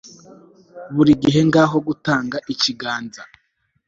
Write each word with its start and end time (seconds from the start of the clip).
buri 0.95 1.11
gihe 1.23 1.41
ngaho 1.49 1.77
gutanga 1.87 2.37
ikiganza 2.53 3.21